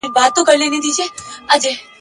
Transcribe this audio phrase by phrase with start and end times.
[0.03, 1.71] د پردیو خپلو ویني بهېدلې..